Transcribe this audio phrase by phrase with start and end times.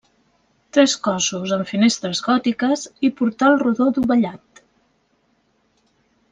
[0.77, 4.65] Tres cossos amb finestres gòtiques i portal rodó dovellat.